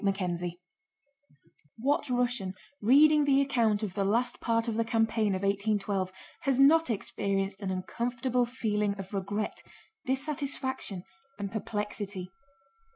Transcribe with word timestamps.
CHAPTER 0.03 0.25
XIX 0.35 0.51
What 1.77 2.09
Russian, 2.09 2.55
reading 2.81 3.25
the 3.25 3.39
account 3.39 3.83
of 3.83 3.93
the 3.93 4.03
last 4.03 4.39
part 4.41 4.67
of 4.67 4.73
the 4.73 4.83
campaign 4.83 5.35
of 5.35 5.43
1812, 5.43 6.11
has 6.39 6.59
not 6.59 6.89
experienced 6.89 7.61
an 7.61 7.69
uncomfortable 7.69 8.47
feeling 8.47 8.97
of 8.97 9.13
regret, 9.13 9.61
dissatisfaction, 10.07 11.03
and 11.37 11.51
perplexity? 11.51 12.31